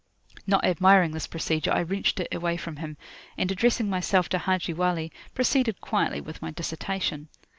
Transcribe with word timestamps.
Not 0.47 0.65
admiring 0.65 1.11
this 1.11 1.27
procedure, 1.27 1.71
I 1.71 1.81
wrenched 1.83 2.19
it 2.19 2.33
away 2.33 2.57
from 2.57 2.77
him, 2.77 2.97
and, 3.37 3.51
addressing 3.51 3.87
myself 3.87 4.29
to 4.29 4.39
Haji 4.39 4.73
Wali, 4.73 5.11
proceeded 5.35 5.79
quietly 5.79 6.21
with 6.21 6.41
my 6.41 6.49
dissertation. 6.49 7.29